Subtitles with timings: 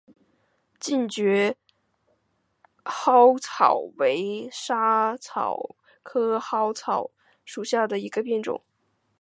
[0.79, 1.55] 近蕨
[2.85, 7.11] 嵩草为莎草科嵩草
[7.45, 8.63] 属下的一个变种。